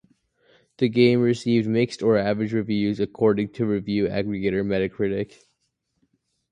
The 0.79 0.89
game 0.89 1.19
received 1.21 1.67
"mixed 1.67 2.01
or 2.01 2.17
average" 2.17 2.53
reviews 2.53 2.99
according 2.99 3.49
to 3.49 3.67
review 3.67 4.07
aggregator 4.07 4.65
Metacritic. 4.65 5.43